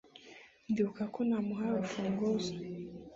Ndibuka 0.71 1.03
ko 1.13 1.19
namuhaye 1.29 1.71
urufunguzo 1.75 2.53